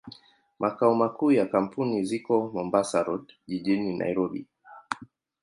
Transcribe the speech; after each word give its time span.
Makao 0.59 0.95
makuu 0.95 1.31
ya 1.31 1.45
kampuni 1.45 2.03
ziko 2.05 2.51
Mombasa 2.53 3.03
Road, 3.03 3.23
jijini 3.47 3.97
Nairobi. 3.97 4.47